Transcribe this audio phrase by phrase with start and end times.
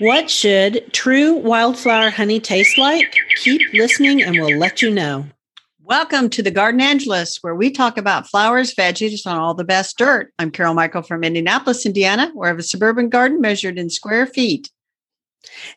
[0.00, 3.14] What should true wildflower honey taste like?
[3.36, 5.24] Keep listening and we'll let you know.
[5.84, 10.32] Welcome to the Gardenangelists, where we talk about flowers, veggies, and all the best dirt.
[10.40, 14.26] I'm Carol Michel from Indianapolis, Indiana, where I have a suburban garden measured in square
[14.26, 14.68] feet.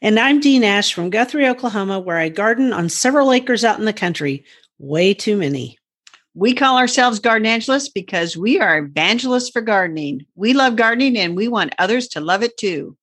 [0.01, 3.85] And I'm Dee Nash from Guthrie, Oklahoma, where I garden on several acres out in
[3.85, 4.43] the country.
[4.79, 5.77] Way too many.
[6.33, 10.25] We call ourselves Gardenangelists because we are evangelists for gardening.
[10.33, 12.97] We love gardening and we want others to love it too.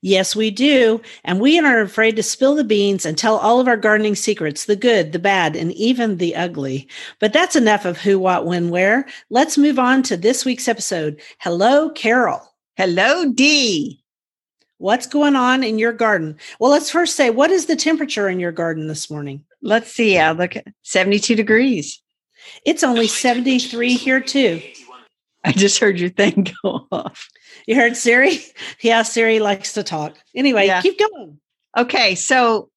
[0.00, 1.00] Yes, we do.
[1.24, 4.64] And we aren't afraid to spill the beans and tell all of our gardening secrets
[4.64, 6.88] the good, the bad, and even the ugly.
[7.20, 9.06] But that's enough of who, what, when, where.
[9.30, 11.20] Let's move on to this week's episode.
[11.38, 12.54] Hello, Carol.
[12.76, 14.02] Hello, Dee.
[14.78, 16.36] What's going on in your garden?
[16.60, 19.42] Well, let's first say, what is the temperature in your garden this morning?
[19.62, 20.18] Let's see.
[20.18, 22.02] I look at 72 degrees.
[22.66, 24.60] It's only 73 here, too.
[25.46, 27.28] I just heard your thing go off.
[27.66, 28.40] You heard Siri?
[28.82, 30.16] Yeah, Siri likes to talk.
[30.34, 30.82] Anyway, yeah.
[30.82, 31.38] keep going.
[31.76, 32.16] Okay.
[32.16, 32.68] So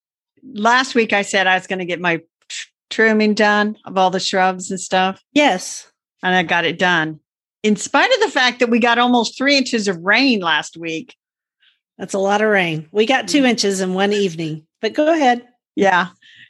[0.54, 2.22] last week I said I was going to get my
[2.92, 5.22] trimming done of all the shrubs and stuff.
[5.34, 5.92] Yes.
[6.22, 7.20] And I got it done.
[7.64, 11.16] In spite of the fact that we got almost three inches of rain last week.
[11.98, 12.88] That's a lot of rain.
[12.94, 13.50] We got two mm.
[13.50, 15.46] inches in one evening, but go ahead.
[15.76, 16.10] Yeah.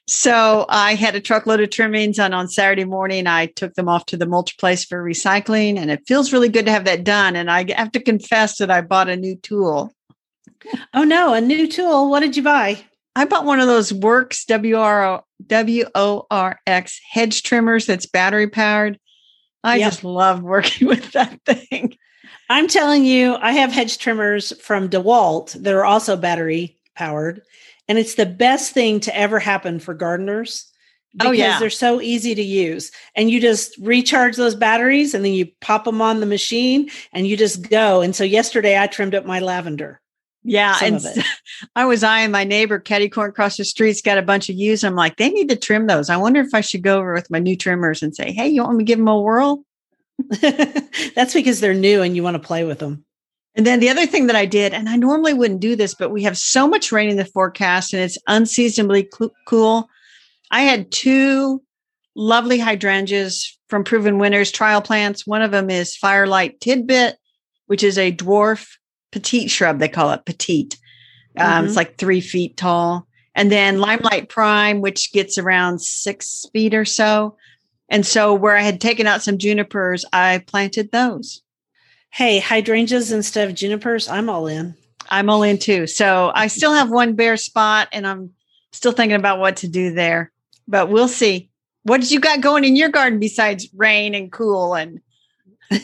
[0.10, 4.08] So I had a truckload of trimmings, and on Saturday morning, I took them off
[4.08, 5.78] to the mulch place for recycling.
[5.78, 7.36] And it feels really good to have that done.
[7.36, 9.94] And I have to confess that I bought a new tool.
[10.96, 12.10] Oh, no, a new tool.
[12.10, 12.84] What did you buy?
[13.16, 18.08] I bought one of those Worx W R W O R X hedge trimmers that's
[18.08, 19.00] battery powered.
[19.64, 19.92] I yep.
[19.92, 21.96] just love working with that thing.
[22.50, 27.44] I'm telling you, I have hedge trimmers from DeWalt that are also battery powered.
[27.90, 30.72] And it's the best thing to ever happen for gardeners
[31.16, 31.60] oh, because oh, yeah.
[31.60, 32.92] they're so easy to use.
[33.16, 37.28] And you just recharge those batteries and then you pop them on the machine and
[37.28, 38.02] you just go.
[38.02, 40.00] And so yesterday I trimmed up my lavender.
[40.44, 40.78] Yeah.
[40.82, 41.02] and
[41.76, 44.84] I was eyeing my neighbor, Caddy Corn across the street's got a bunch of yews.
[44.84, 46.12] I'm like, they need to trim those.
[46.12, 48.64] I wonder if I should go over with my new trimmers and say, hey, you
[48.64, 49.66] want me to give them a whirl?
[50.42, 53.04] That's because they're new and you want to play with them.
[53.56, 56.12] And then the other thing that I did, and I normally wouldn't do this, but
[56.12, 59.90] we have so much rain in the forecast and it's unseasonably cl- cool.
[60.52, 61.62] I had two
[62.16, 65.26] lovely hydrangeas from Proven Winners trial plants.
[65.26, 67.18] One of them is Firelight Tidbit,
[67.68, 68.68] which is a dwarf
[69.12, 69.80] petite shrub.
[69.80, 70.78] They call it petite.
[71.38, 71.68] Um, mm-hmm.
[71.68, 73.08] It's like three feet tall.
[73.36, 77.38] And then Limelight Prime, which gets around six feet or so.
[77.88, 81.42] And so, where I had taken out some junipers, I planted those.
[82.10, 84.76] Hey, hydrangeas instead of junipers, I'm all in.
[85.10, 85.88] I'm all in too.
[85.88, 88.32] So I still have one bare spot and I'm
[88.72, 90.32] still thinking about what to do there,
[90.68, 91.50] but we'll see.
[91.84, 95.02] What did you got going in your garden besides rain and cool and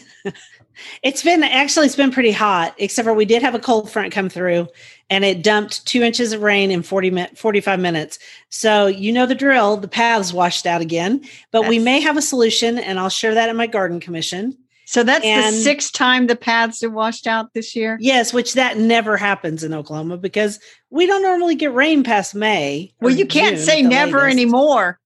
[1.03, 4.11] it's been actually it's been pretty hot except for we did have a cold front
[4.11, 4.67] come through
[5.09, 8.19] and it dumped two inches of rain in 40 minutes 45 minutes
[8.49, 11.19] so you know the drill the paths washed out again
[11.51, 14.57] but That's- we may have a solution and i'll share that in my garden commission
[14.85, 17.97] so that's and, the sixth time the paths are washed out this year?
[17.99, 20.59] Yes, which that never happens in Oklahoma because
[20.89, 22.93] we don't normally get rain past May.
[23.01, 24.33] Well, you can't June, say never latest.
[24.33, 24.99] anymore.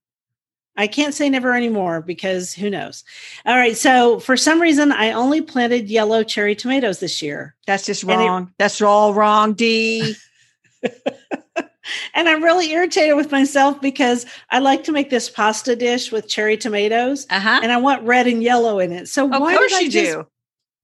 [0.76, 3.04] I can't say never anymore because who knows.
[3.44, 3.76] All right.
[3.76, 7.54] So for some reason, I only planted yellow cherry tomatoes this year.
[7.66, 8.44] That's just wrong.
[8.44, 10.14] It, That's all wrong, Dee.
[12.14, 16.28] and I'm really irritated with myself because I like to make this pasta dish with
[16.28, 17.60] cherry tomatoes, uh-huh.
[17.62, 19.08] and I want red and yellow in it.
[19.08, 20.26] So of why course did I you just, do.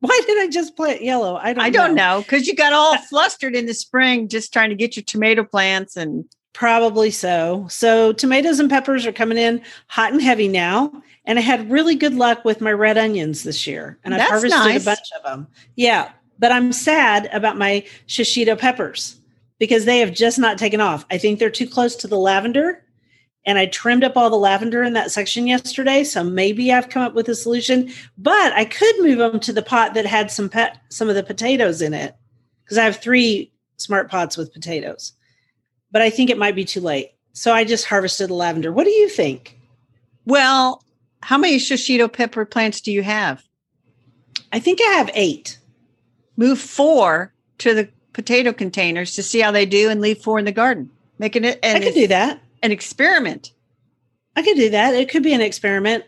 [0.00, 1.36] Why did I just plant yellow?
[1.36, 1.64] I don't.
[1.64, 4.96] I don't know because you got all flustered in the spring just trying to get
[4.96, 6.24] your tomato plants and.
[6.52, 7.66] Probably so.
[7.68, 10.90] So tomatoes and peppers are coming in hot and heavy now.
[11.26, 13.98] And I had really good luck with my red onions this year.
[14.04, 14.80] And I've harvested nice.
[14.80, 15.48] a bunch of them.
[15.74, 16.12] Yeah.
[16.38, 19.20] But I'm sad about my shishito peppers
[19.58, 21.06] because they have just not taken off.
[21.10, 22.82] I think they're too close to the lavender.
[23.44, 26.02] And I trimmed up all the lavender in that section yesterday.
[26.02, 29.62] So maybe I've come up with a solution, but I could move them to the
[29.62, 32.16] pot that had some pet, some of the potatoes in it
[32.64, 35.12] because I have three smart pots with potatoes.
[35.92, 37.12] But I think it might be too late.
[37.32, 38.72] So I just harvested the lavender.
[38.72, 39.58] What do you think?
[40.24, 40.82] Well,
[41.22, 43.44] how many shishito pepper plants do you have?
[44.52, 45.58] I think I have eight.
[46.36, 50.46] Move four to the potato containers to see how they do and leave four in
[50.46, 50.90] the garden.
[51.18, 52.40] Making it an, I could do that.
[52.62, 53.52] An experiment.
[54.34, 54.94] I could do that.
[54.94, 56.04] It could be an experiment.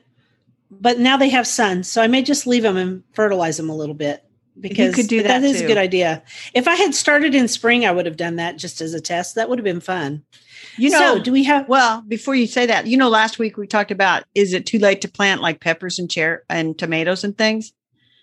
[0.71, 3.77] But now they have sun, so I may just leave them and fertilize them a
[3.77, 4.25] little bit
[4.59, 5.41] because you could do that.
[5.41, 5.67] That is too.
[5.67, 6.23] a good idea.
[6.55, 9.35] If I had started in spring, I would have done that just as a test.
[9.35, 10.25] That would have been fun.
[10.79, 11.69] You know, so do we have?
[11.69, 14.79] Well, before you say that, you know, last week we talked about is it too
[14.79, 17.73] late to plant like peppers and cherry and tomatoes and things?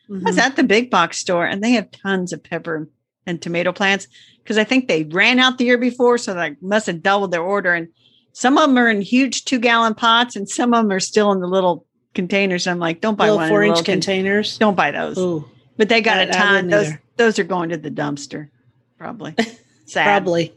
[0.10, 0.26] Mm-hmm.
[0.26, 2.90] I was at the big box store and they have tons of pepper
[3.26, 4.08] and tomato plants
[4.46, 7.42] because I think they ran out the year before, so they must have doubled their
[7.42, 7.74] order.
[7.74, 7.88] And
[8.34, 11.32] some of them are in huge two gallon pots, and some of them are still
[11.32, 12.68] in the little containers.
[12.68, 14.58] I'm like, don't buy little one four inch containers.
[14.58, 15.18] Don't buy those.
[15.18, 16.68] Ooh, but they got I, a ton.
[16.68, 17.02] Those either.
[17.18, 18.50] those are going to the dumpster,
[18.98, 19.36] probably.
[19.86, 20.06] Sad.
[20.06, 20.54] probably.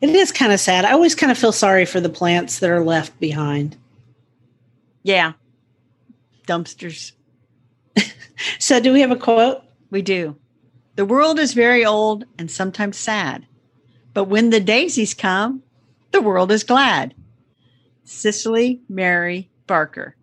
[0.00, 0.84] It is kind of sad.
[0.84, 3.74] I always kind of feel sorry for the plants that are left behind.
[5.02, 5.32] Yeah.
[6.46, 7.12] Dumpsters.
[8.58, 9.62] so, do we have a quote?
[9.90, 10.36] We do.
[10.96, 13.46] The world is very old and sometimes sad,
[14.12, 15.62] but when the daisies come,
[16.12, 17.14] the world is glad.
[18.04, 20.16] Cicely Mary Barker.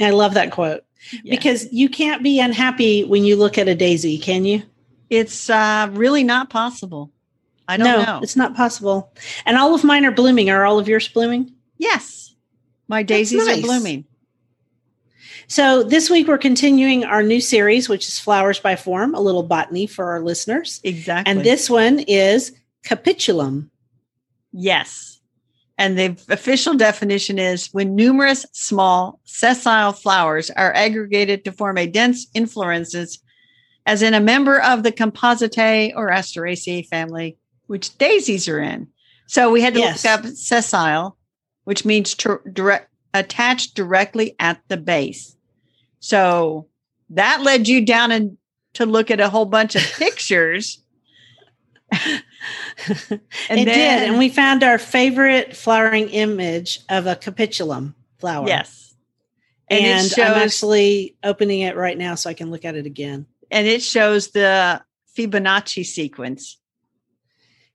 [0.00, 0.84] I love that quote
[1.22, 1.34] yeah.
[1.34, 4.62] because you can't be unhappy when you look at a daisy, can you?
[5.10, 7.12] It's uh, really not possible.
[7.66, 8.20] I don't no, know.
[8.22, 9.12] It's not possible.
[9.44, 10.50] And all of mine are blooming.
[10.50, 11.52] Are all of yours blooming?
[11.76, 12.34] Yes.
[12.88, 13.58] My daisies nice.
[13.58, 14.06] are blooming.
[15.50, 19.42] So this week we're continuing our new series, which is Flowers by Form, a little
[19.42, 20.78] botany for our listeners.
[20.84, 21.30] Exactly.
[21.30, 22.52] And this one is
[22.84, 23.70] capitulum.
[24.52, 25.20] Yes.
[25.78, 31.86] And the official definition is when numerous small sessile flowers are aggregated to form a
[31.86, 33.18] dense inflorescence,
[33.86, 38.88] as in a member of the Compositae or Asteraceae family, which daisies are in.
[39.28, 40.04] So we had to yes.
[40.04, 41.16] look up sessile,
[41.64, 45.36] which means to direct, attached directly at the base.
[46.00, 46.66] So
[47.10, 48.36] that led you down and
[48.74, 50.82] to look at a whole bunch of pictures.
[51.92, 52.00] and
[52.90, 54.08] it then, did.
[54.08, 58.46] And we found our favorite flowering image of a capitulum flower.
[58.46, 58.94] Yes.
[59.70, 62.86] And, and shows, I'm actually opening it right now so I can look at it
[62.86, 63.26] again.
[63.50, 64.82] And it shows the
[65.16, 66.58] Fibonacci sequence.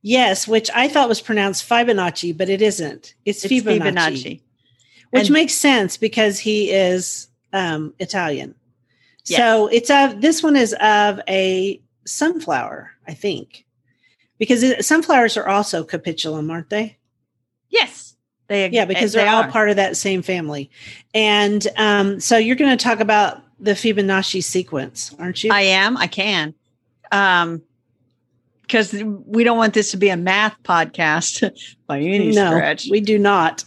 [0.01, 3.15] Yes, which I thought was pronounced Fibonacci, but it isn't.
[3.25, 4.41] It's, it's Fibonacci, Fibonacci.
[5.11, 8.55] Which and, makes sense because he is um, Italian.
[9.25, 9.39] Yes.
[9.39, 13.65] So it's of this one is of a sunflower, I think,
[14.37, 16.97] because it, sunflowers are also capitulum, aren't they?
[17.69, 18.15] Yes,
[18.47, 18.69] they.
[18.69, 20.69] Yeah, because they're they all part of that same family,
[21.13, 25.51] and um, so you're going to talk about the Fibonacci sequence, aren't you?
[25.53, 25.95] I am.
[25.95, 26.53] I can.
[27.11, 27.61] Um,
[28.63, 28.93] because
[29.25, 31.51] we don't want this to be a math podcast
[31.87, 32.87] by any no, stretch.
[32.89, 33.63] We do not.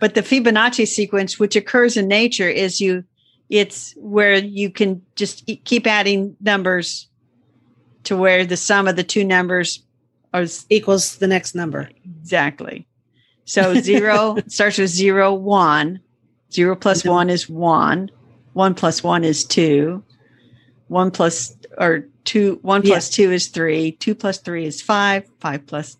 [0.00, 3.04] But the Fibonacci sequence, which occurs in nature, is you
[3.48, 7.08] it's where you can just keep adding numbers
[8.04, 9.82] to where the sum of the two numbers
[10.34, 11.90] is, equals the next number.
[12.04, 12.86] Exactly.
[13.44, 16.00] So zero starts with zero, one.
[16.52, 18.10] Zero plus one is one.
[18.52, 20.04] One plus one is two.
[20.88, 23.26] One plus or two, one plus yeah.
[23.26, 23.92] two is three.
[23.92, 25.28] Two plus three is five.
[25.40, 25.96] Five plus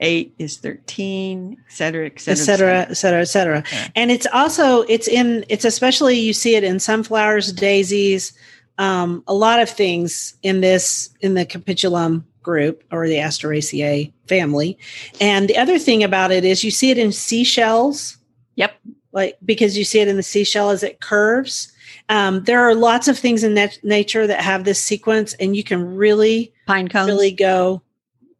[0.00, 2.86] eight is 13 et cetera et cetera et cetera.
[2.90, 3.62] et cetera, et cetera.
[3.72, 3.88] Yeah.
[3.96, 8.32] and it's also it's in it's especially you see it in sunflowers daisies
[8.80, 14.78] um, a lot of things in this in the capitulum group or the asteraceae family.
[15.20, 18.16] And the other thing about it is you see it in seashells.
[18.56, 18.72] Yep.
[19.12, 21.70] Like because you see it in the seashell as it curves.
[22.08, 25.62] Um, there are lots of things in nat- nature that have this sequence and you
[25.62, 27.08] can really pine cones.
[27.08, 27.82] really go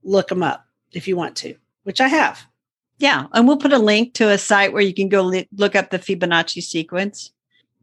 [0.03, 1.55] look them up if you want to,
[1.85, 2.47] which I have.
[2.99, 3.27] Yeah.
[3.33, 5.99] And we'll put a link to a site where you can go look up the
[5.99, 7.33] Fibonacci sequence.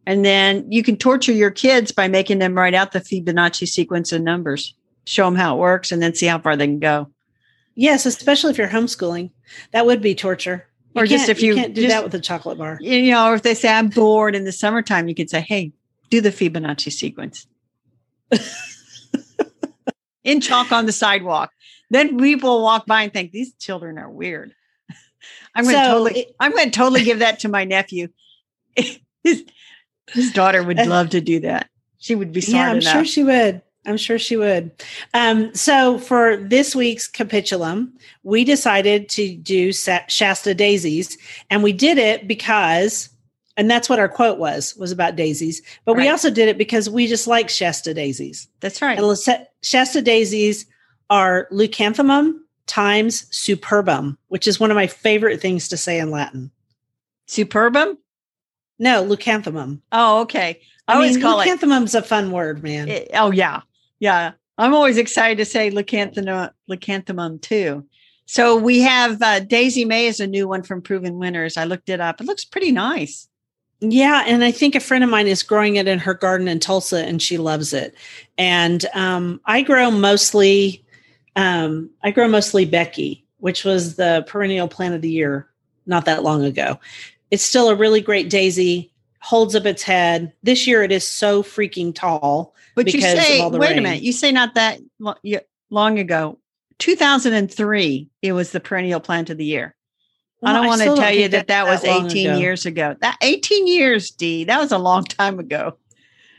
[0.06, 4.13] And then you can torture your kids by making them write out the Fibonacci sequence
[4.13, 4.74] in numbers,
[5.05, 7.12] show them how it works, and then see how far they can go.
[7.75, 9.31] Yes, especially if you're homeschooling.
[9.72, 10.67] That would be torture.
[10.93, 12.77] You or just if you, you can't do just, that with a chocolate bar.
[12.79, 15.74] You know, or if they say, I'm bored in the summertime, you could say, hey,
[16.10, 17.48] do the Fibonacci sequence.
[20.24, 21.51] in chalk on the sidewalk
[21.89, 24.53] then people walk by and think these children are weird.
[25.56, 28.10] I'm going to so totally, it, I'm going to totally give that to my nephew.
[28.75, 29.46] his,
[30.10, 31.70] his, daughter would uh, love to do that.
[31.98, 32.94] She would be smart Yeah, I'm enough.
[32.94, 33.62] sure she would.
[33.86, 34.72] I'm sure she would.
[35.13, 41.17] Um, so for this week's capitulum, we decided to do Shasta daisies,
[41.50, 43.10] and we did it because,
[43.56, 45.62] and that's what our quote was was about daisies.
[45.86, 46.03] But right.
[46.03, 48.50] we also did it because we just like Shasta daisies.
[48.60, 49.00] That's right.
[49.00, 50.65] And Shasta daisies
[51.09, 56.51] are leucanthemum times superbum, which is one of my favorite things to say in Latin.
[57.27, 57.97] Superbum?
[58.79, 59.81] No, leucanthemum.
[59.91, 60.61] Oh, okay.
[60.87, 62.87] I, I always mean, call leucanthemum's it, a fun word, man.
[62.89, 63.61] It, oh yeah,
[63.99, 64.33] yeah.
[64.57, 67.85] I'm always excited to say leucanthemum, leucanthemum too.
[68.25, 71.55] So we have uh, Daisy May is a new one from Proven Winners.
[71.55, 72.19] I looked it up.
[72.19, 73.27] It looks pretty nice.
[73.79, 76.59] Yeah, and I think a friend of mine is growing it in her garden in
[76.59, 77.95] Tulsa, and she loves it.
[78.37, 80.83] And um, I grow mostly
[81.38, 85.48] um, I grow mostly Becky, which was the perennial plant of the year
[85.86, 86.79] not that long ago.
[87.29, 88.91] It's still a really great daisy,
[89.22, 90.34] holds up its head.
[90.41, 92.56] This year it is so freaking tall.
[92.75, 93.77] But you say, wait rain.
[93.77, 94.79] a minute, you say not that
[95.70, 96.39] long ago.
[96.79, 99.75] 2003, it was the perennial plant of the year.
[100.41, 102.38] Well, I don't want to tell you that that, that was 18 ago.
[102.38, 102.96] years ago.
[103.01, 104.44] That 18 years, Dee.
[104.44, 105.77] That was a long time ago.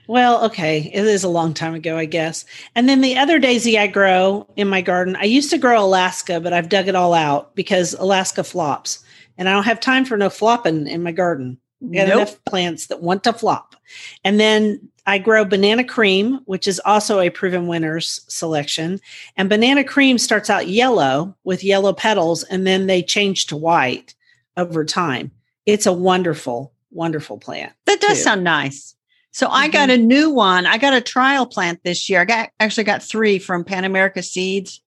[0.09, 0.91] Well, okay.
[0.93, 2.47] It is a long time ago, I guess.
[2.75, 6.41] And then the other daisy I grow in my garden, I used to grow Alaska,
[6.41, 9.05] but I've dug it all out because Alaska flops.
[9.37, 11.59] And I don't have time for no flopping in my garden.
[11.83, 12.17] I got nope.
[12.17, 13.77] enough plants that want to flop.
[14.25, 19.01] And then I grow banana cream, which is also a proven winners selection.
[19.37, 24.15] And banana cream starts out yellow with yellow petals, and then they change to white
[24.57, 25.31] over time.
[25.67, 27.75] It's a wonderful, wonderful plant.
[27.85, 28.25] That does too.
[28.25, 28.95] sound nice.
[29.33, 29.57] So mm-hmm.
[29.57, 30.67] I got a new one.
[30.67, 32.21] I got a trial plant this year.
[32.21, 34.81] I got actually got three from Pan American Seeds.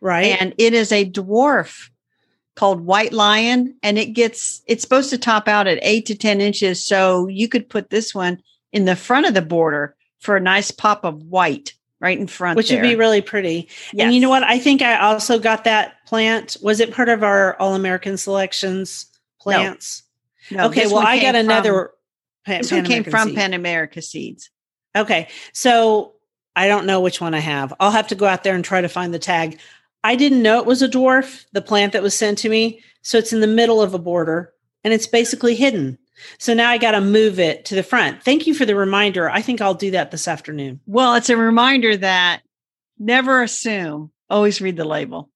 [0.00, 0.36] Right.
[0.40, 1.90] And it is a dwarf
[2.54, 6.40] called White Lion, and it gets it's supposed to top out at eight to ten
[6.40, 6.84] inches.
[6.84, 10.70] So you could put this one in the front of the border for a nice
[10.70, 12.80] pop of white right in front, which there.
[12.80, 13.68] would be really pretty.
[13.92, 14.04] Yes.
[14.04, 14.42] And you know what?
[14.42, 16.56] I think I also got that plant.
[16.62, 19.06] Was it part of our All American Selections
[19.40, 20.02] plants?
[20.50, 20.58] No.
[20.58, 21.90] no okay, well, I got another.
[22.50, 24.50] Pan, this one came from Pan American Seeds.
[24.96, 26.14] Okay, so
[26.56, 27.72] I don't know which one I have.
[27.78, 29.60] I'll have to go out there and try to find the tag.
[30.02, 32.82] I didn't know it was a dwarf, the plant that was sent to me.
[33.02, 34.52] So it's in the middle of a border
[34.82, 35.98] and it's basically hidden.
[36.38, 38.22] So now I got to move it to the front.
[38.22, 39.30] Thank you for the reminder.
[39.30, 40.80] I think I'll do that this afternoon.
[40.86, 42.42] Well, it's a reminder that
[42.98, 45.30] never assume, always read the label.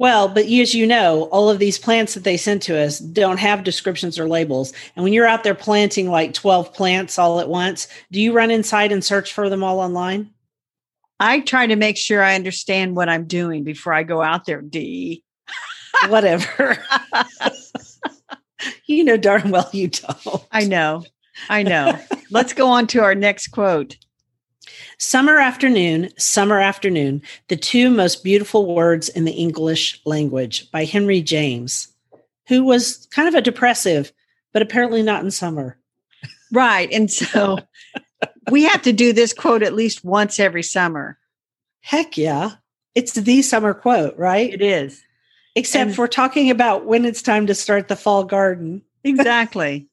[0.00, 3.36] Well, but as you know, all of these plants that they send to us don't
[3.36, 4.72] have descriptions or labels.
[4.96, 8.50] And when you're out there planting like 12 plants all at once, do you run
[8.50, 10.30] inside and search for them all online?
[11.20, 14.62] I try to make sure I understand what I'm doing before I go out there,
[14.62, 15.22] Dee.
[16.08, 16.82] Whatever.
[18.86, 20.46] you know darn well you don't.
[20.50, 21.04] I know.
[21.50, 22.00] I know.
[22.30, 23.98] Let's go on to our next quote.
[24.98, 31.22] Summer afternoon, summer afternoon, the two most beautiful words in the English language by Henry
[31.22, 31.88] James,
[32.48, 34.12] who was kind of a depressive,
[34.52, 35.78] but apparently not in summer.
[36.52, 36.90] Right.
[36.92, 37.58] And so
[38.50, 41.18] we have to do this quote at least once every summer.
[41.80, 42.52] Heck yeah.
[42.94, 44.52] It's the summer quote, right?
[44.52, 45.02] It is.
[45.54, 48.82] Except and, we're talking about when it's time to start the fall garden.
[49.04, 49.88] Exactly.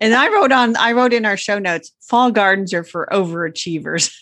[0.00, 4.12] and I wrote on I wrote in our show notes, fall gardens are for overachievers.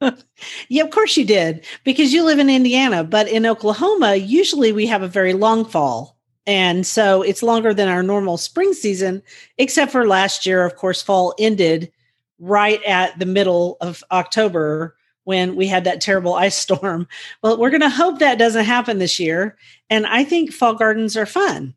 [0.68, 4.86] yeah, of course you did, because you live in Indiana, but in Oklahoma, usually we
[4.86, 6.16] have a very long fall.
[6.46, 9.22] And so it's longer than our normal spring season,
[9.56, 11.90] except for last year, of course, fall ended
[12.38, 14.94] right at the middle of October
[15.24, 17.08] when we had that terrible ice storm.
[17.42, 19.56] Well, we're going to hope that doesn't happen this year.
[19.88, 21.74] And I think fall gardens are fun.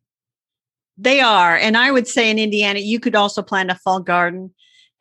[0.98, 1.56] They are.
[1.56, 4.54] And I would say in Indiana, you could also plant a fall garden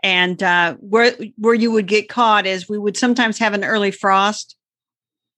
[0.02, 3.90] and uh, where where you would get caught is we would sometimes have an early
[3.90, 4.56] frost,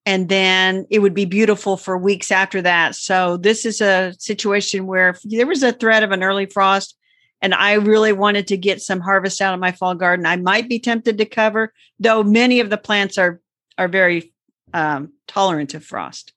[0.04, 2.94] and then it would be beautiful for weeks after that.
[2.94, 6.96] So this is a situation where there was a threat of an early frost,
[7.40, 10.68] and I really wanted to get some harvest out of my fall garden, I might
[10.68, 13.40] be tempted to cover, though many of the plants are
[13.78, 14.34] are very
[14.74, 16.32] um, tolerant of frost.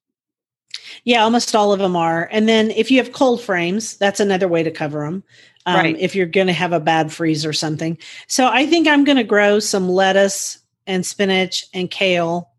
[1.03, 2.27] Yeah, almost all of them are.
[2.31, 5.23] And then if you have cold frames, that's another way to cover them
[5.65, 5.99] um, right.
[5.99, 7.97] if you're going to have a bad freeze or something.
[8.27, 12.49] So I think I'm going to grow some lettuce and spinach and kale.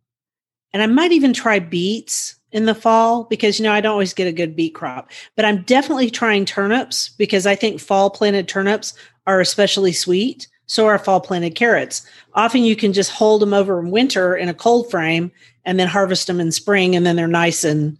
[0.72, 4.14] And I might even try beets in the fall because, you know, I don't always
[4.14, 5.10] get a good beet crop.
[5.36, 8.94] But I'm definitely trying turnips because I think fall planted turnips
[9.26, 10.48] are especially sweet.
[10.72, 12.00] So are fall planted carrots.
[12.32, 15.30] Often you can just hold them over in winter in a cold frame
[15.66, 17.98] and then harvest them in spring and then they're nice and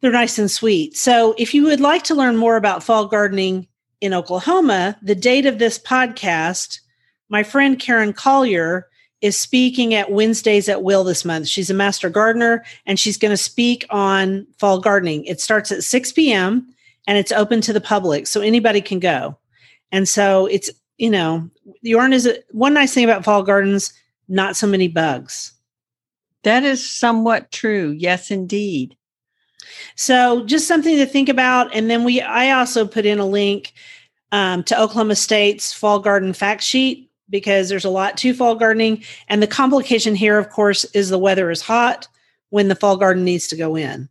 [0.00, 0.96] they're nice and sweet.
[0.96, 3.68] So if you would like to learn more about fall gardening,
[4.00, 6.80] in Oklahoma, the date of this podcast,
[7.28, 8.88] my friend Karen Collier
[9.20, 11.46] is speaking at Wednesdays at Will this month.
[11.46, 15.24] She's a master gardener and she's going to speak on fall gardening.
[15.26, 16.66] It starts at 6 p.m.
[17.06, 19.38] and it's open to the public, so anybody can go.
[19.90, 21.48] And so it's, you know,
[21.82, 23.92] the yarn is a, one nice thing about fall gardens,
[24.28, 25.52] not so many bugs.
[26.42, 27.90] That is somewhat true.
[27.90, 28.96] Yes, indeed.
[29.96, 31.74] So just something to think about.
[31.74, 33.72] And then we, I also put in a link
[34.32, 39.02] um, to Oklahoma State's fall garden fact sheet because there's a lot to fall gardening.
[39.28, 42.08] And the complication here, of course, is the weather is hot
[42.50, 44.08] when the fall garden needs to go in.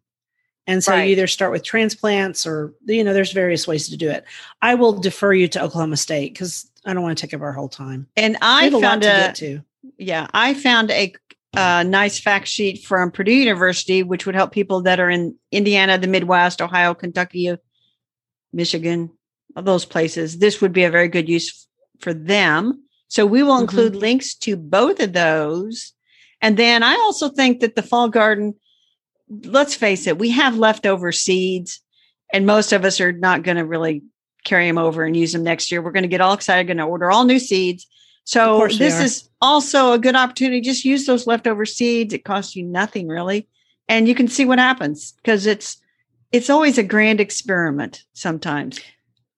[0.66, 1.04] And so right.
[1.04, 4.24] you either start with transplants or, you know, there's various ways to do it.
[4.62, 7.54] I will defer you to Oklahoma State because I don't want to take up our
[7.54, 8.08] whole time.
[8.16, 9.62] And I found a, to
[9.98, 11.14] yeah, I found a
[11.56, 15.98] a nice fact sheet from Purdue University, which would help people that are in Indiana,
[15.98, 17.56] the Midwest, Ohio, Kentucky,
[18.52, 19.12] Michigan,
[19.56, 20.40] those places.
[20.40, 21.68] This would be a very good use
[22.00, 22.84] for them.
[23.08, 23.62] So we will mm-hmm.
[23.64, 25.94] include links to both of those.
[26.42, 28.56] And then I also think that the fall garden,
[29.30, 31.82] let's face it, we have leftover seeds,
[32.34, 34.02] and most of us are not going to really
[34.44, 35.82] carry them over and use them next year.
[35.82, 37.88] We're going to get all excited, going to order all new seeds.
[38.26, 40.62] So this is also a good opportunity.
[40.62, 42.14] Just use those leftover seeds.
[42.14, 43.48] It costs you nothing really,
[43.90, 45.78] and you can see what happens because it's
[46.32, 48.04] it's always a grand experiment.
[48.14, 48.80] Sometimes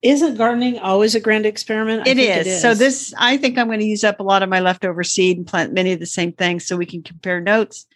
[0.06, 2.06] isn't gardening always a grand experiment?
[2.08, 2.38] It is.
[2.38, 2.62] it is.
[2.62, 5.38] So this, I think I'm going to use up a lot of my leftover seed
[5.38, 7.88] and plant many of the same things so we can compare notes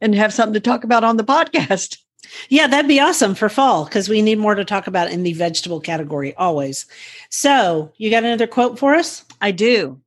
[0.00, 1.98] and have something to talk about on the podcast.
[2.48, 5.32] Yeah, that'd be awesome for fall because we need more to talk about in the
[5.32, 6.86] vegetable category always.
[7.30, 9.24] So, you got another quote for us?
[9.40, 10.00] I do.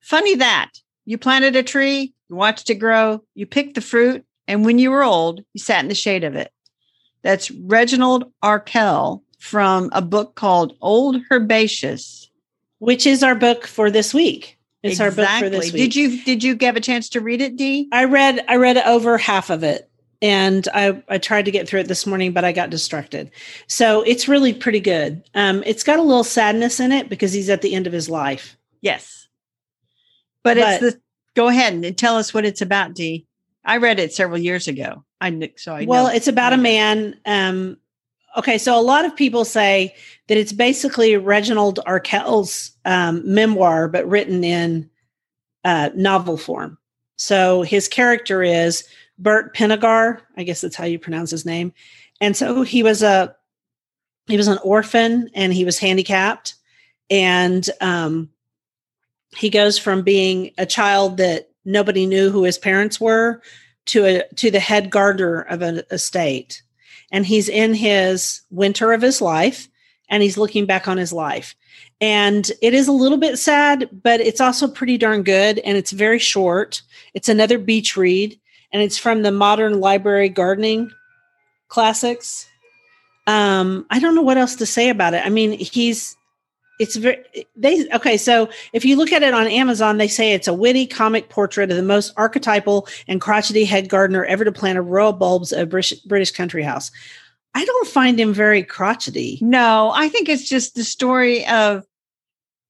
[0.00, 0.70] Funny that
[1.04, 4.90] you planted a tree, you watched it grow, you picked the fruit, and when you
[4.90, 6.52] were old, you sat in the shade of it.
[7.22, 12.30] That's Reginald Arkell from a book called Old Herbaceous,
[12.78, 14.58] which is our book for this week.
[14.82, 15.24] It's exactly.
[15.24, 15.82] our book for this week.
[15.82, 17.88] Did you did you get a chance to read it, Dee?
[17.92, 19.87] I read I read over half of it
[20.20, 23.30] and I, I tried to get through it this morning, but I got distracted.
[23.66, 25.22] So it's really pretty good.
[25.34, 28.08] Um, it's got a little sadness in it because he's at the end of his
[28.08, 28.56] life.
[28.80, 29.28] Yes,
[30.42, 31.00] but, but it's the.
[31.34, 33.26] Go ahead and tell us what it's about, Dee.
[33.64, 35.04] I read it several years ago.
[35.20, 37.16] I so I well, it's about a man.
[37.26, 37.76] Um,
[38.36, 39.94] okay, so a lot of people say
[40.28, 44.88] that it's basically Reginald Arkell's um, memoir, but written in
[45.64, 46.78] uh, novel form.
[47.16, 48.84] So his character is
[49.18, 50.20] Bert Pinnegar.
[50.36, 51.72] I guess that's how you pronounce his name.
[52.20, 53.34] And so he was a
[54.26, 56.54] he was an orphan and he was handicapped,
[57.08, 58.28] and um,
[59.36, 63.42] he goes from being a child that nobody knew who his parents were
[63.86, 66.62] to a to the head gardener of an estate
[67.10, 69.68] and he's in his winter of his life
[70.08, 71.54] and he's looking back on his life.
[72.00, 75.90] And it is a little bit sad, but it's also pretty darn good and it's
[75.90, 76.82] very short.
[77.14, 78.38] It's another beach read
[78.72, 80.90] and it's from the Modern Library Gardening
[81.68, 82.46] Classics.
[83.26, 85.24] Um, I don't know what else to say about it.
[85.24, 86.16] I mean, he's
[86.78, 87.24] it's very
[87.56, 90.86] they okay so if you look at it on amazon they say it's a witty
[90.86, 95.08] comic portrait of the most archetypal and crotchety head gardener ever to plant a row
[95.08, 96.90] of bulbs of british, british country house
[97.54, 101.84] i don't find him very crotchety no i think it's just the story of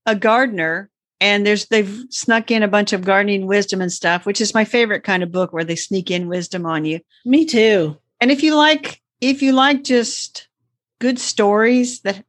[0.06, 4.40] a gardener and there's they've snuck in a bunch of gardening wisdom and stuff which
[4.40, 7.00] is my favorite kind of book where they sneak in wisdom on you.
[7.24, 7.96] Me too.
[8.20, 10.48] And if you like if you like just
[11.00, 12.24] good stories that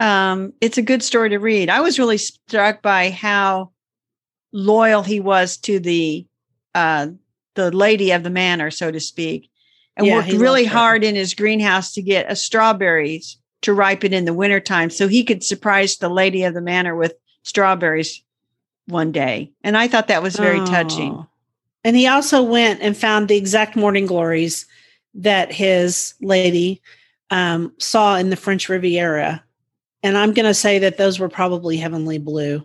[0.00, 1.68] um, it's a good story to read.
[1.68, 3.70] I was really struck by how
[4.52, 6.26] loyal he was to the
[6.74, 7.08] uh,
[7.54, 9.50] the lady of the manor, so to speak,
[9.96, 14.24] and yeah, worked really hard in his greenhouse to get a strawberries to ripen in
[14.24, 17.14] the wintertime so he could surprise the lady of the manor with
[17.44, 18.22] strawberries
[18.86, 19.52] one day.
[19.62, 20.66] And I thought that was very oh.
[20.66, 21.26] touching.
[21.84, 24.66] And he also went and found the exact morning glories
[25.14, 26.82] that his lady
[27.30, 29.44] um, saw in the French Riviera
[30.04, 32.64] and I'm going to say that those were probably heavenly blue.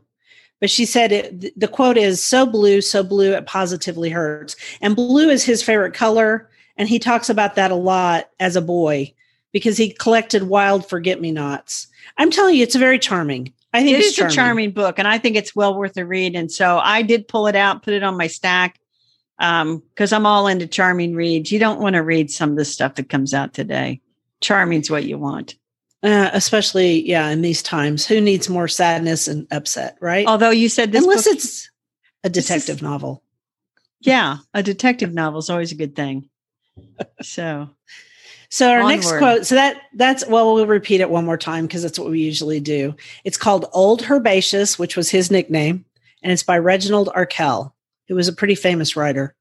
[0.60, 4.58] But she said it, the quote is so blue, so blue, it positively hurts.
[4.82, 6.50] And blue is his favorite color.
[6.76, 9.14] And he talks about that a lot as a boy
[9.54, 11.88] because he collected wild forget me nots.
[12.18, 13.54] I'm telling you, it's very charming.
[13.74, 14.32] I think it is charming.
[14.32, 16.36] a charming book, and I think it's well worth a read.
[16.36, 18.80] And so I did pull it out, put it on my stack
[19.38, 19.62] because
[20.14, 21.52] um, I'm all into charming reads.
[21.52, 24.02] You don't want to read some of the stuff that comes out today.
[24.42, 25.56] Charming's what you want.
[26.02, 30.26] Uh, especially, yeah, in these times, who needs more sadness and upset, right?
[30.28, 31.70] Although you said this, unless book, it's
[32.24, 33.22] a detective is, novel.
[34.00, 36.30] Yeah, a detective novel is always a good thing.
[37.22, 37.70] So,
[38.50, 38.90] so our onward.
[38.90, 39.46] next quote.
[39.46, 42.60] So that that's well, we'll repeat it one more time because that's what we usually
[42.60, 42.96] do.
[43.24, 45.86] It's called "Old Herbaceous," which was his nickname,
[46.24, 47.74] and it's by Reginald Arkell,
[48.08, 49.36] who was a pretty famous writer.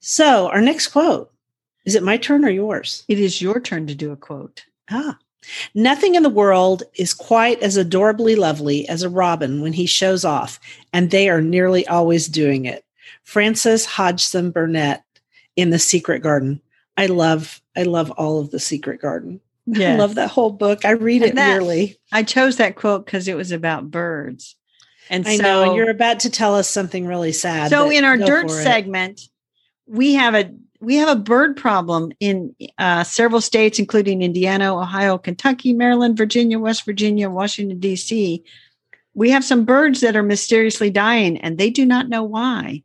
[0.00, 1.32] So our next quote.
[1.86, 3.04] Is it my turn or yours?
[3.08, 4.64] It is your turn to do a quote.
[4.90, 5.16] Ah.
[5.74, 10.24] Nothing in the world is quite as adorably lovely as a robin when he shows
[10.24, 10.60] off,
[10.92, 12.84] and they are nearly always doing it.
[13.22, 15.02] Frances Hodgson Burnett
[15.56, 16.60] in The Secret Garden.
[16.96, 19.40] I love, I love all of The Secret Garden.
[19.66, 19.94] Yes.
[19.98, 20.84] I love that whole book.
[20.84, 21.98] I read and it that, yearly.
[22.12, 24.56] I chose that quote because it was about birds.
[25.08, 27.70] And I so, know, and you're about to tell us something really sad.
[27.70, 29.22] So in our dirt segment,
[29.86, 35.18] we have a we have a bird problem in uh, several states, including Indiana, Ohio,
[35.18, 38.42] Kentucky, Maryland, Virginia, West Virginia, Washington, D.C.
[39.12, 42.82] We have some birds that are mysteriously dying and they do not know why.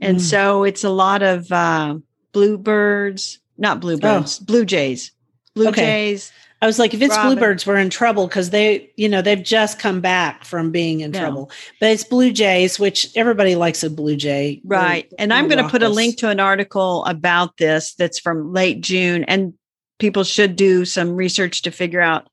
[0.00, 0.20] And mm.
[0.20, 1.96] so it's a lot of uh,
[2.32, 4.44] bluebirds, not bluebirds, oh.
[4.44, 5.12] blue jays,
[5.54, 5.82] blue okay.
[5.82, 6.32] jays.
[6.62, 7.36] I was like, if it's Robin.
[7.36, 11.10] bluebirds, we're in trouble because they, you know, they've just come back from being in
[11.10, 11.20] no.
[11.20, 11.50] trouble.
[11.78, 14.62] But it's blue jays, which everybody likes a blue jay.
[14.64, 15.12] Right.
[15.18, 18.80] and I'm going to put a link to an article about this that's from late
[18.80, 19.24] June.
[19.24, 19.52] And
[19.98, 22.28] people should do some research to figure out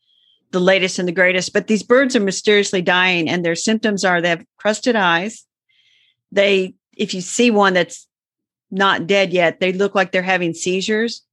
[0.52, 1.54] the latest and the greatest.
[1.54, 5.46] But these birds are mysteriously dying, and their symptoms are they have crusted eyes.
[6.32, 8.08] They, if you see one that's
[8.72, 11.24] not dead yet, they look like they're having seizures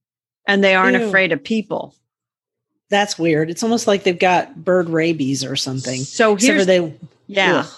[0.46, 1.06] and they aren't Ew.
[1.06, 1.94] afraid of people.
[2.90, 3.50] That's weird.
[3.50, 6.00] It's almost like they've got bird rabies or something.
[6.00, 6.94] So here's they,
[7.26, 7.64] yeah.
[7.64, 7.72] Ugh.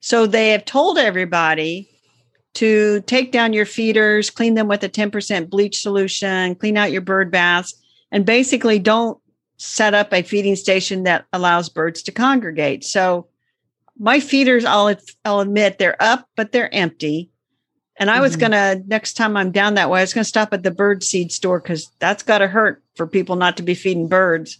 [0.00, 1.88] So they have told everybody
[2.54, 7.00] to take down your feeders, clean them with a 10% bleach solution, clean out your
[7.00, 7.74] bird baths,
[8.10, 9.18] and basically don't
[9.56, 12.84] set up a feeding station that allows birds to congregate.
[12.84, 13.26] So
[13.98, 14.94] my feeders, I'll,
[15.24, 17.30] I'll admit, they're up, but they're empty.
[18.02, 18.50] And I was mm-hmm.
[18.50, 20.72] going to, next time I'm down that way, I was going to stop at the
[20.72, 24.58] bird seed store because that's got to hurt for people not to be feeding birds.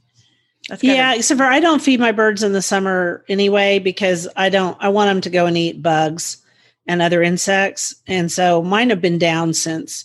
[0.81, 4.77] yeah, except for I don't feed my birds in the summer anyway because I don't,
[4.81, 6.41] I want them to go and eat bugs
[6.87, 7.97] and other insects.
[8.07, 10.05] And so mine have been down since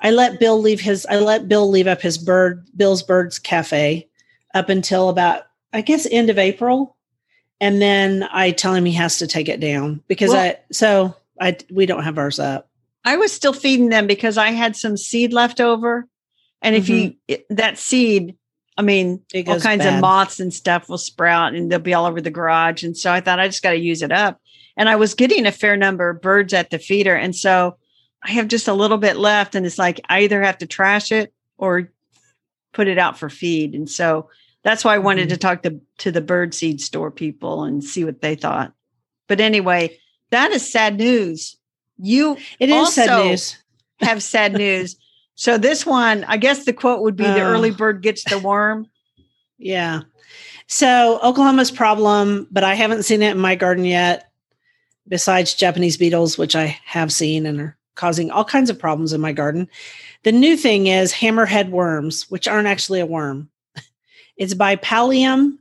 [0.00, 4.06] I let Bill leave his, I let Bill leave up his bird, Bill's Birds Cafe
[4.52, 6.94] up until about, I guess, end of April.
[7.58, 11.16] And then I tell him he has to take it down because well, I, so
[11.40, 12.68] I we don't have ours up.
[13.04, 16.08] I was still feeding them because I had some seed left over.
[16.60, 17.14] And if mm-hmm.
[17.28, 18.36] you that seed,
[18.76, 19.94] I mean, all kinds bad.
[19.94, 22.82] of moths and stuff will sprout and they'll be all over the garage.
[22.82, 24.40] And so I thought I just got to use it up.
[24.76, 27.14] And I was getting a fair number of birds at the feeder.
[27.14, 27.78] And so
[28.22, 29.54] I have just a little bit left.
[29.54, 31.92] And it's like I either have to trash it or
[32.72, 33.74] put it out for feed.
[33.74, 34.28] And so
[34.62, 35.34] that's why I wanted mm-hmm.
[35.34, 38.72] to talk to, to the bird seed store people and see what they thought.
[39.28, 39.96] But anyway,
[40.36, 41.56] that is sad news.
[41.98, 43.56] You it is sad news.
[44.00, 44.96] have sad news.
[45.34, 48.88] So this one, I guess the quote would be the early bird gets the worm.
[49.58, 50.02] Yeah.
[50.66, 54.30] So Oklahoma's problem, but I haven't seen it in my garden yet,
[55.08, 59.20] besides Japanese beetles, which I have seen and are causing all kinds of problems in
[59.20, 59.68] my garden.
[60.24, 63.50] The new thing is hammerhead worms, which aren't actually a worm.
[64.36, 65.56] It's Bipallium,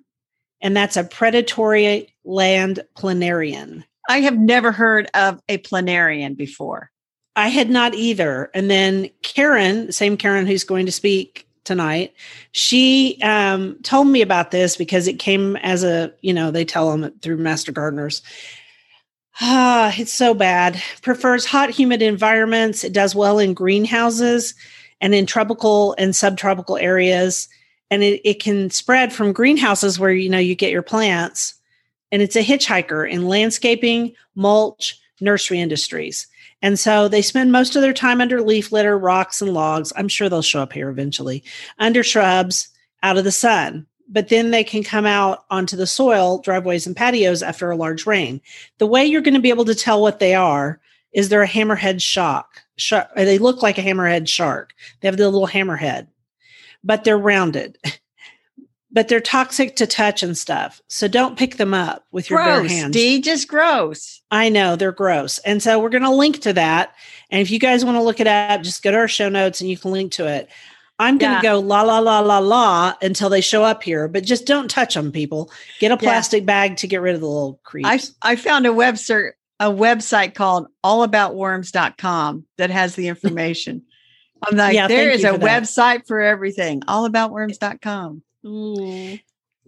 [0.60, 3.86] and that's a predatory land planarian.
[4.10, 6.92] I have never heard of a planarian before.
[7.36, 8.50] I had not either.
[8.54, 12.14] And then Karen, same Karen who's going to speak tonight,
[12.52, 16.96] she um, told me about this because it came as a, you know, they tell
[16.96, 18.22] them through Master Gardeners.
[19.42, 20.82] Ah, it's so bad.
[21.02, 22.84] Prefers hot, humid environments.
[22.84, 24.54] It does well in greenhouses
[25.02, 27.50] and in tropical and subtropical areas.
[27.92, 31.55] And it, it can spread from greenhouses where, you know, you get your plants
[32.16, 36.28] and it's a hitchhiker in landscaping, mulch, nursery industries.
[36.62, 39.92] And so they spend most of their time under leaf litter, rocks, and logs.
[39.98, 41.44] I'm sure they'll show up here eventually,
[41.78, 42.70] under shrubs,
[43.04, 43.86] out of the sun.
[44.08, 48.06] But then they can come out onto the soil, driveways, and patios after a large
[48.06, 48.40] rain.
[48.78, 50.80] The way you're going to be able to tell what they are
[51.12, 52.02] is they're a hammerhead.
[52.02, 54.74] Shark, they look like a hammerhead shark.
[55.02, 56.08] They have the little hammerhead,
[56.82, 57.78] but they're rounded.
[58.96, 60.82] but they're toxic to touch and stuff.
[60.88, 62.94] So don't pick them up with your gross, bare hands.
[62.94, 64.22] Dee, just gross.
[64.32, 65.38] I know they're gross.
[65.40, 66.96] And so we're going to link to that.
[67.30, 69.60] And if you guys want to look it up, just go to our show notes
[69.60, 70.50] and you can link to it.
[70.98, 71.54] I'm going to yeah.
[71.54, 74.94] go la la la la la until they show up here, but just don't touch
[74.94, 75.52] them, people.
[75.80, 76.46] Get a plastic yeah.
[76.46, 78.14] bag to get rid of the little creeps.
[78.22, 83.84] I, I found a website a website called allaboutworms.com that has the information.
[84.42, 88.22] I'm like, yeah, there is a website for everything, allaboutworms.com.
[88.46, 89.22] Mm.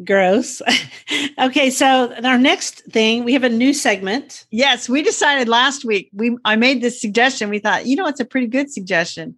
[0.03, 0.61] Gross.
[1.39, 4.45] okay, so our next thing, we have a new segment.
[4.51, 6.09] Yes, we decided last week.
[6.13, 7.49] We I made this suggestion.
[7.49, 9.37] We thought, you know, it's a pretty good suggestion.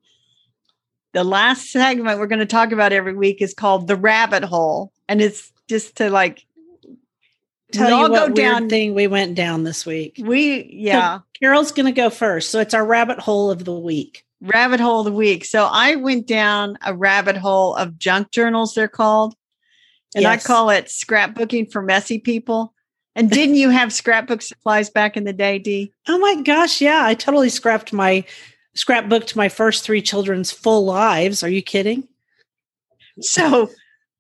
[1.14, 4.92] The last segment we're going to talk about every week is called the rabbit hole,
[5.08, 6.46] and it's just to like
[7.72, 10.20] tell you what go down thing we went down this week.
[10.22, 11.20] We yeah.
[11.20, 14.80] So Carol's going to go first, so it's our rabbit hole of the week rabbit
[14.80, 15.46] hole of the week.
[15.46, 19.36] So I went down a rabbit hole of junk journals, they're called.
[20.16, 20.44] And yes.
[20.44, 22.74] I call it scrapbooking for messy people.
[23.16, 25.94] And didn't you have scrapbook supplies back in the day, Dee?
[26.08, 27.06] Oh my gosh, yeah.
[27.06, 28.24] I totally scrapped my
[28.76, 31.44] scrapbooked my first three children's full lives.
[31.44, 32.08] Are you kidding?
[33.20, 33.70] So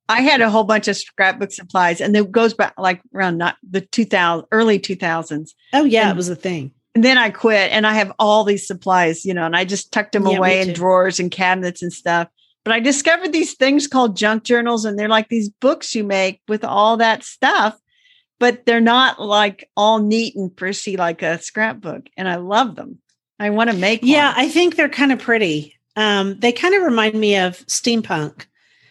[0.09, 3.57] I had a whole bunch of scrapbook supplies, and it goes back like around not
[3.67, 5.51] the 2000 early 2000s.
[5.73, 6.71] Oh yeah, and, it was a thing.
[6.99, 9.93] And then I quit and I have all these supplies, you know, and I just
[9.93, 12.27] tucked them yeah, away in drawers and cabinets and stuff.
[12.65, 16.41] But I discovered these things called junk journals, and they're like these books you make
[16.49, 17.79] with all that stuff,
[18.37, 22.09] but they're not like all neat and prissy like a scrapbook.
[22.17, 22.99] And I love them.
[23.39, 24.45] I want to make Yeah, one.
[24.45, 25.79] I think they're kind of pretty.
[25.95, 28.45] Um, they kind of remind me of steampunk,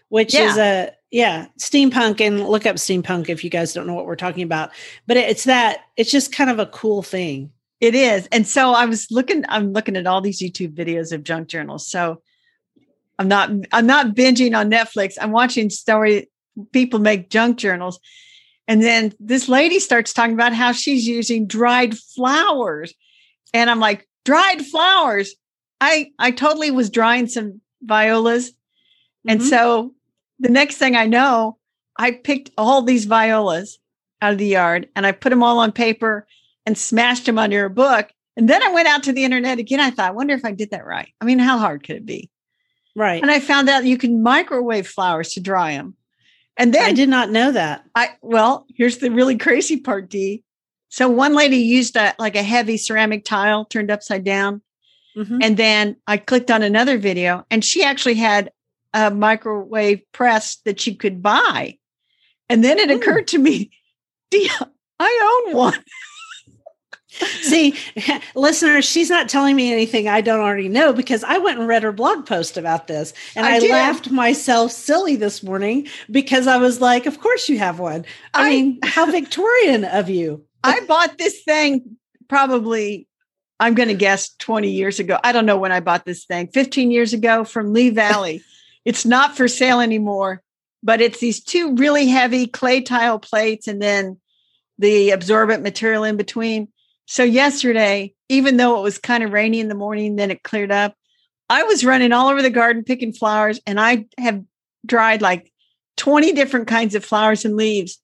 [0.08, 0.50] which yeah.
[0.50, 4.16] is a yeah, steampunk and look up steampunk if you guys don't know what we're
[4.16, 4.70] talking about.
[5.06, 7.52] But it's that it's just kind of a cool thing.
[7.80, 8.26] It is.
[8.32, 11.86] And so I was looking I'm looking at all these YouTube videos of junk journals.
[11.86, 12.22] So
[13.18, 15.14] I'm not I'm not binging on Netflix.
[15.20, 16.28] I'm watching story
[16.72, 18.00] people make junk journals.
[18.66, 22.92] And then this lady starts talking about how she's using dried flowers.
[23.54, 25.34] And I'm like, dried flowers.
[25.80, 28.50] I I totally was drying some violas.
[28.50, 29.30] Mm-hmm.
[29.30, 29.94] And so
[30.40, 31.58] the next thing I know,
[31.96, 33.78] I picked all these violas
[34.20, 36.26] out of the yard and I put them all on paper
[36.68, 38.10] and smashed them under a book.
[38.36, 39.80] And then I went out to the internet again.
[39.80, 41.08] I thought, I wonder if I did that right.
[41.18, 42.30] I mean, how hard could it be?
[42.94, 43.22] Right.
[43.22, 45.96] And I found out you can microwave flowers to dry them.
[46.58, 47.84] And then I did not know that.
[47.94, 50.44] I well, here's the really crazy part, Dee.
[50.90, 54.60] So one lady used a like a heavy ceramic tile turned upside down.
[55.16, 55.38] Mm-hmm.
[55.40, 58.52] And then I clicked on another video and she actually had
[58.92, 61.78] a microwave press that you could buy.
[62.50, 62.96] And then it Ooh.
[62.96, 63.70] occurred to me,
[64.30, 64.50] Dee,
[65.00, 65.82] I own one.
[67.42, 67.74] See,
[68.34, 71.82] listeners, she's not telling me anything I don't already know because I went and read
[71.82, 73.12] her blog post about this.
[73.34, 77.58] And I, I laughed myself silly this morning because I was like, Of course you
[77.58, 78.04] have one.
[78.34, 80.44] I, I mean, how Victorian of you.
[80.64, 81.96] I bought this thing
[82.28, 83.08] probably,
[83.60, 85.18] I'm going to guess 20 years ago.
[85.22, 88.42] I don't know when I bought this thing, 15 years ago from Lee Valley.
[88.84, 90.42] it's not for sale anymore,
[90.82, 94.18] but it's these two really heavy clay tile plates and then
[94.78, 96.68] the absorbent material in between.
[97.10, 100.70] So yesterday, even though it was kind of rainy in the morning, then it cleared
[100.70, 100.94] up.
[101.48, 104.44] I was running all over the garden picking flowers, and I have
[104.84, 105.50] dried like
[105.96, 107.98] 20 different kinds of flowers and leaves.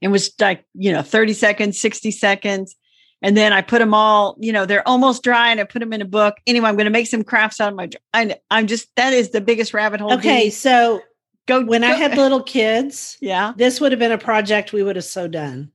[0.00, 2.76] It was like, you know, 30 seconds, 60 seconds.
[3.22, 5.92] And then I put them all, you know, they're almost dry and I put them
[5.92, 6.36] in a book.
[6.46, 9.30] Anyway, I'm going to make some crafts out of my, I, I'm just, that is
[9.30, 10.14] the biggest rabbit hole.
[10.14, 10.48] Okay.
[10.48, 11.02] So
[11.46, 11.88] go when go.
[11.88, 15.26] I had little kids, yeah, this would have been a project we would have so
[15.26, 15.72] done.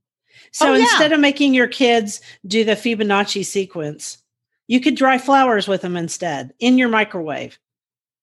[0.55, 0.83] So oh, yeah.
[0.83, 4.23] instead of making your kids do the Fibonacci sequence,
[4.67, 7.59] you could dry flowers with them instead in your microwave.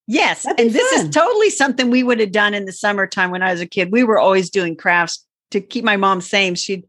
[0.07, 0.47] Yes.
[0.47, 3.61] And this is totally something we would have done in the summertime when I was
[3.61, 3.93] a kid.
[3.93, 6.55] We were always doing crafts to keep my mom sane.
[6.55, 6.89] She'd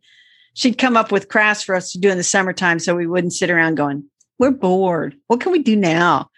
[0.53, 3.34] she'd come up with crafts for us to do in the summertime so we wouldn't
[3.34, 4.06] sit around going,
[4.39, 5.13] We're bored.
[5.27, 6.29] What can we do now?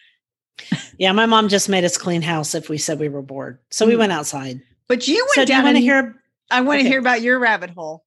[0.98, 3.60] yeah, my mom just made us clean house if we said we were bored.
[3.70, 4.00] So we mm.
[4.00, 4.62] went outside.
[4.88, 5.63] But you went so down.
[5.63, 6.89] Do you want to hear I want to okay.
[6.89, 8.05] hear about your rabbit hole.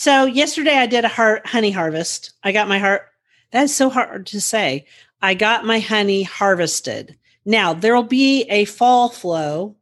[0.00, 2.30] So yesterday I did a heart honey harvest.
[2.44, 3.08] I got my heart.
[3.50, 4.86] That's so hard to say.
[5.20, 7.18] I got my honey harvested.
[7.44, 9.74] Now there'll be a fall flow,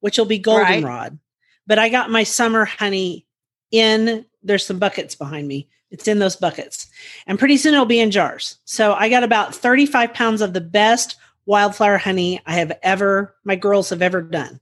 [0.00, 1.18] which will be goldenrod, right.
[1.66, 3.24] but I got my summer honey
[3.70, 4.26] in.
[4.42, 5.66] There's some buckets behind me.
[5.90, 6.86] It's in those buckets,
[7.26, 8.58] and pretty soon it'll be in jars.
[8.66, 13.56] So I got about 35 pounds of the best wildflower honey I have ever, my
[13.56, 14.60] girls have ever done,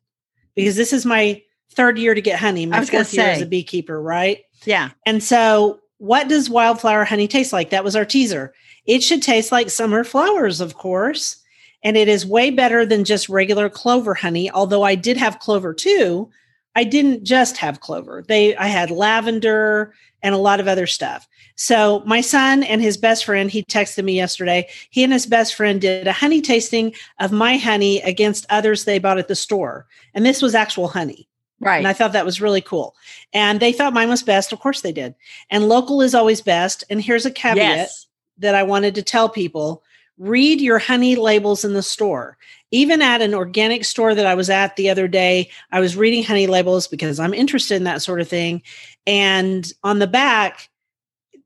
[0.55, 1.43] because this is my
[1.77, 2.67] third year to get honey.
[2.67, 4.41] My fourth year as a beekeeper, right?
[4.65, 4.91] Yeah.
[5.05, 7.71] And so, what does wildflower honey taste like?
[7.71, 8.53] That was our teaser.
[8.87, 11.43] It should taste like summer flowers, of course.
[11.83, 14.51] And it is way better than just regular clover honey.
[14.51, 16.31] Although I did have clover too.
[16.75, 18.23] I didn't just have clover.
[18.27, 21.27] They I had lavender and a lot of other stuff.
[21.57, 24.69] So my son and his best friend, he texted me yesterday.
[24.91, 28.99] He and his best friend did a honey tasting of my honey against others they
[28.99, 29.87] bought at the store.
[30.13, 31.29] And this was actual honey.
[31.61, 31.79] Right.
[31.79, 32.95] And I thought that was really cool.
[33.33, 34.53] And they thought mine was best.
[34.53, 35.15] Of course they did.
[35.51, 36.85] And local is always best.
[36.91, 38.07] And here's a caveat yes.
[38.39, 39.83] that I wanted to tell people
[40.19, 42.37] read your honey labels in the store.
[42.71, 46.25] Even at an organic store that I was at the other day, I was reading
[46.25, 48.63] honey labels because I'm interested in that sort of thing.
[49.07, 50.69] And on the back,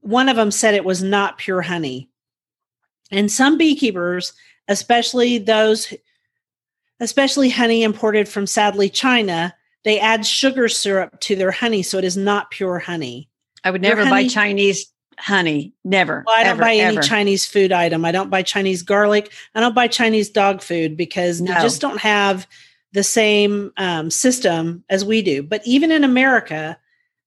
[0.00, 2.08] one of them said it was not pure honey.
[3.10, 4.32] And some beekeepers,
[4.68, 5.92] especially those,
[7.00, 12.04] especially honey imported from sadly China, they add sugar syrup to their honey, so it
[12.04, 13.28] is not pure honey.
[13.64, 15.74] I would never honey, buy Chinese honey.
[15.84, 16.24] Never.
[16.26, 16.98] Well, I don't ever, buy ever.
[16.98, 18.04] any Chinese food item.
[18.04, 19.32] I don't buy Chinese garlic.
[19.54, 21.54] I don't buy Chinese dog food because no.
[21.54, 22.46] they just don't have
[22.92, 25.42] the same um, system as we do.
[25.42, 26.78] But even in America,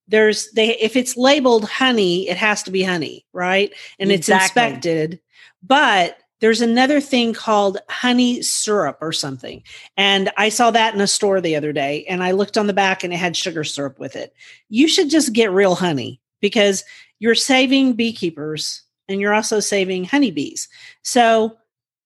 [0.08, 3.74] there's they if it's labeled honey, it has to be honey, right?
[4.00, 4.14] And exactly.
[4.14, 5.20] it's inspected.
[5.62, 9.64] But there's another thing called honey syrup or something.
[9.96, 12.74] And I saw that in a store the other day and I looked on the
[12.74, 14.34] back and it had sugar syrup with it.
[14.68, 16.84] You should just get real honey because
[17.20, 20.68] you're saving beekeepers and you're also saving honeybees.
[21.02, 21.56] So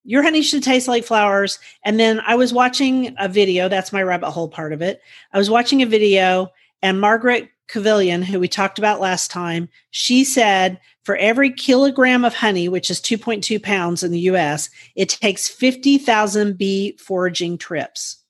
[0.04, 1.58] your honey should taste like flowers.
[1.84, 5.02] And then I was watching a video, that's my rabbit hole part of it.
[5.34, 6.52] I was watching a video
[6.84, 12.34] and Margaret Couvillon, who we talked about last time, she said for every kilogram of
[12.34, 18.24] honey, which is 2.2 pounds in the US, it takes 50,000 bee foraging trips.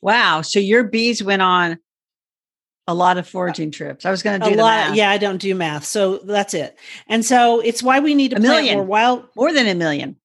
[0.00, 0.42] Wow.
[0.42, 1.78] So your bees went on
[2.86, 4.04] a lot of foraging uh, trips.
[4.04, 4.88] I was going to do a lot.
[4.88, 4.96] Math.
[4.96, 5.84] Yeah, I don't do math.
[5.84, 6.78] So that's it.
[7.08, 8.76] And so it's why we need to a million.
[8.76, 9.24] more wild.
[9.34, 10.16] More than a million.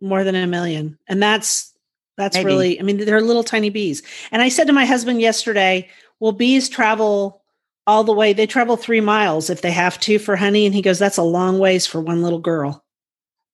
[0.00, 0.98] More than a million.
[1.08, 1.72] And that's
[2.16, 2.46] that's Maybe.
[2.46, 4.02] really, I mean, they're little tiny bees.
[4.30, 5.88] And I said to my husband yesterday,
[6.20, 7.42] well, bees travel
[7.86, 8.32] all the way.
[8.32, 10.66] They travel three miles if they have to for honey.
[10.66, 12.84] And he goes, that's a long ways for one little girl.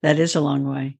[0.03, 0.97] That is a long way.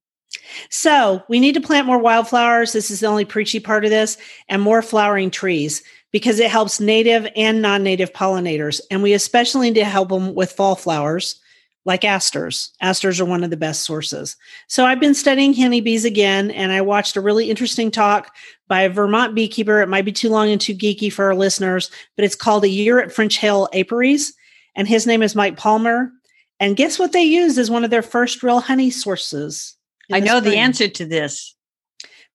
[0.69, 2.73] So we need to plant more wildflowers.
[2.73, 4.17] This is the only preachy part of this,
[4.49, 8.81] and more flowering trees because it helps native and non native pollinators.
[8.91, 11.41] And we especially need to help them with fall flowers
[11.85, 12.73] like asters.
[12.81, 14.37] Asters are one of the best sources.
[14.69, 18.35] So I've been studying honeybees again, and I watched a really interesting talk
[18.69, 19.81] by a Vermont beekeeper.
[19.81, 22.69] It might be too long and too geeky for our listeners, but it's called A
[22.69, 24.35] Year at French Hill Apiaries.
[24.77, 26.13] And his name is Mike Palmer.
[26.61, 29.75] And guess what they use as one of their first real honey sources?
[30.13, 30.53] I know spring?
[30.53, 31.57] the answer to this.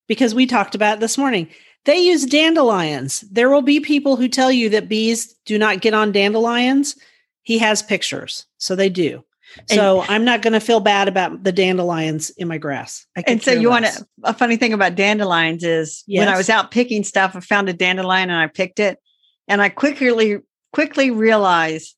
[0.07, 1.47] Because we talked about it this morning.
[1.85, 3.21] They use dandelions.
[3.31, 6.95] There will be people who tell you that bees do not get on dandelions.
[7.43, 8.45] He has pictures.
[8.57, 9.23] So they do.
[9.69, 13.05] So and, I'm not going to feel bad about the dandelions in my grass.
[13.27, 16.21] and so you want to, a funny thing about dandelions is yes.
[16.21, 18.99] when I was out picking stuff, I found a dandelion and I picked it.
[19.47, 20.39] And I quickly,
[20.73, 21.95] quickly realized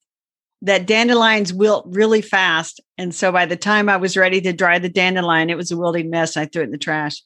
[0.61, 2.81] that dandelions wilt really fast.
[2.97, 5.77] And so by the time I was ready to dry the dandelion, it was a
[5.77, 6.35] wilting mess.
[6.35, 7.21] I threw it in the trash.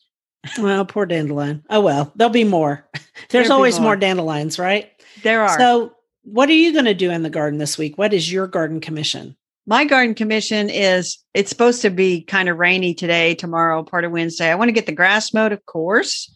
[0.57, 1.63] Well, poor dandelion.
[1.69, 2.87] Oh well, there'll be more.
[3.29, 3.89] There's There'll always more.
[3.89, 4.89] more dandelions, right?
[5.23, 5.57] There are.
[5.57, 7.97] So, what are you going to do in the garden this week?
[7.97, 9.35] What is your garden commission?
[9.71, 14.11] My garden commission is it's supposed to be kind of rainy today, tomorrow, part of
[14.11, 14.51] Wednesday.
[14.51, 16.29] I want to get the grass mowed, of course.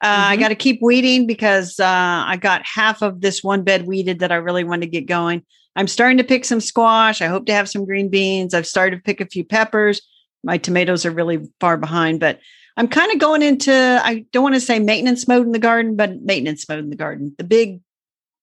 [0.00, 0.32] Uh, mm-hmm.
[0.32, 4.20] I got to keep weeding because uh, I got half of this one bed weeded
[4.20, 5.44] that I really want to get going.
[5.76, 7.20] I'm starting to pick some squash.
[7.20, 8.54] I hope to have some green beans.
[8.54, 10.00] I've started to pick a few peppers.
[10.42, 12.40] My tomatoes are really far behind, but
[12.78, 15.96] I'm kind of going into, I don't want to say maintenance mode in the garden,
[15.96, 17.34] but maintenance mode in the garden.
[17.36, 17.82] The big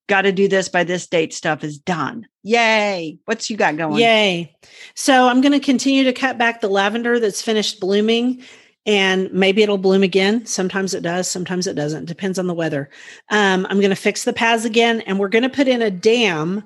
[0.08, 2.28] got to do this by this date stuff is done.
[2.44, 3.20] Yay.
[3.26, 4.02] What's you got going?
[4.02, 4.56] Yay.
[4.96, 8.42] So I'm going to continue to cut back the lavender that's finished blooming
[8.86, 10.46] and maybe it'll bloom again.
[10.46, 12.06] Sometimes it does, sometimes it doesn't.
[12.06, 12.90] Depends on the weather.
[13.30, 15.92] Um, I'm going to fix the paths again and we're going to put in a
[15.92, 16.64] dam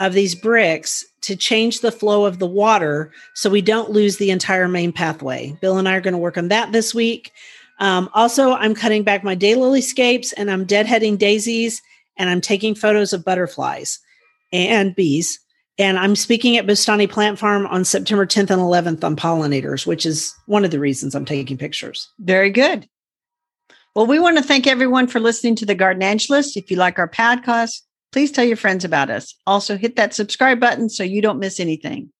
[0.00, 4.32] of these bricks to change the flow of the water so we don't lose the
[4.32, 5.56] entire main pathway.
[5.60, 7.30] Bill and I are going to work on that this week.
[7.78, 11.80] Um, also, I'm cutting back my daylily scapes and I'm deadheading daisies
[12.16, 13.98] and I'm taking photos of butterflies
[14.52, 15.38] and bees.
[15.78, 20.04] And I'm speaking at Bustani Plant Farm on September 10th and 11th on pollinators, which
[20.04, 22.08] is one of the reasons I'm taking pictures.
[22.18, 22.88] Very good.
[23.94, 26.56] Well, we want to thank everyone for listening to the Gardenangelists.
[26.56, 29.34] If you like our podcast, please tell your friends about us.
[29.46, 32.10] Also, hit that subscribe button so you don't miss anything.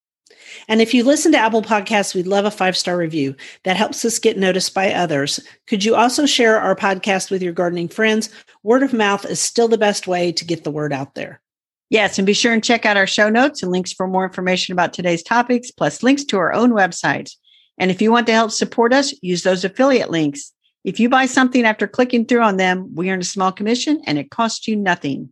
[0.67, 3.35] And if you listen to Apple Podcasts, we'd love a five star review.
[3.63, 5.39] That helps us get noticed by others.
[5.67, 8.29] Could you also share our podcast with your gardening friends?
[8.63, 11.41] Word of mouth is still the best way to get the word out there.
[11.89, 14.71] Yes, and be sure and check out our show notes and links for more information
[14.71, 17.35] about today's topics, plus links to our own websites.
[17.77, 20.53] And if you want to help support us, use those affiliate links.
[20.83, 24.17] If you buy something after clicking through on them, we earn a small commission and
[24.17, 25.29] it costs you nothing.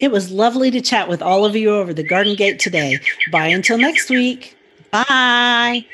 [0.00, 2.98] It was lovely to chat with all of you over the Garden Gate today.
[3.30, 4.56] Bye until next week.
[4.90, 5.84] Bye.